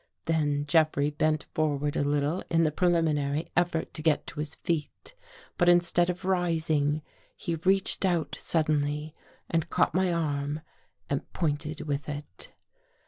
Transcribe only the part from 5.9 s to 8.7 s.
of rising, he reached out 283 THE GHOST GIRL